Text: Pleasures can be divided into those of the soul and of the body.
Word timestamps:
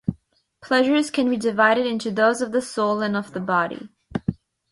Pleasures 0.63 1.11
can 1.11 1.29
be 1.29 1.37
divided 1.37 1.85
into 1.85 2.09
those 2.09 2.41
of 2.41 2.51
the 2.51 2.61
soul 2.63 3.03
and 3.03 3.15
of 3.15 3.33
the 3.33 3.39
body. 3.39 3.89